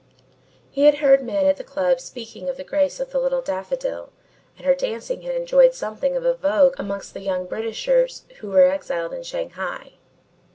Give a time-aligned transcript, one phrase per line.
[0.71, 4.09] He had heard men at the club speaking of the grace of the Little Daffodil
[4.57, 8.65] and her dancing had enjoyed something of a vogue amongst the young Britishers who were
[8.67, 9.97] exiled in Shanghai.